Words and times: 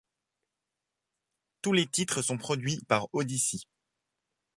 Tous 1.61 1.73
les 1.73 1.85
titres 1.85 2.23
sont 2.23 2.39
produits 2.39 2.81
par 2.87 3.05
Oddisee. 3.13 3.67